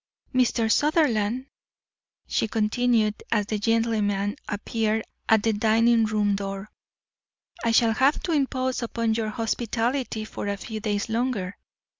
[0.33, 0.71] "Mr.
[0.71, 1.45] Sutherland,"
[2.25, 6.71] she continued, as that gentleman appeared at the dining room door,
[7.63, 11.55] "I shall have to impose upon your hospitality for a few days longer.